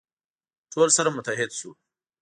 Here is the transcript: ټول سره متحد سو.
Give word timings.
ټول 0.71 0.87
سره 0.97 1.09
متحد 1.17 1.49
سو. 1.59 1.69